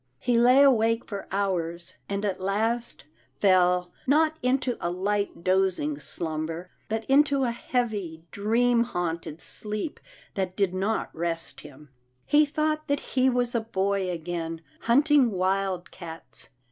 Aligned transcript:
He 0.17 0.35
lay 0.39 0.63
awake 0.63 1.05
for 1.05 1.27
hours, 1.29 1.93
and 2.09 2.25
at 2.25 2.41
last 2.41 3.03
fell, 3.39 3.91
not 4.07 4.35
into 4.41 4.75
a 4.81 4.89
light 4.89 5.43
dozing 5.43 5.99
slumber, 5.99 6.71
but 6.89 7.05
into 7.05 7.43
a 7.43 7.51
heavy, 7.51 8.23
dream 8.31 8.81
haunted 8.81 9.39
sleep 9.41 9.99
that 10.33 10.55
did 10.57 10.73
not 10.73 11.15
rest 11.15 11.61
him. 11.61 11.89
He 12.25 12.47
thought 12.47 12.87
that 12.87 12.99
he 13.13 13.29
was 13.29 13.53
a 13.53 13.61
boy 13.61 14.09
again, 14.09 14.61
hunting 14.79 15.29
wildcats. 15.29 16.49